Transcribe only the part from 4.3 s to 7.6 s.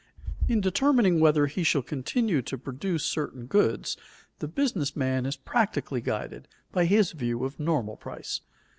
the business man is practically guided by his view of